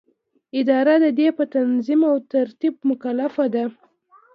اداره 0.59 0.95
د 1.03 1.05
دې 1.19 1.27
په 1.37 1.43
تنظیم 1.55 2.01
او 2.11 2.15
ترتیب 2.33 2.73
مکلفه 2.89 3.45
ده. 3.53 3.63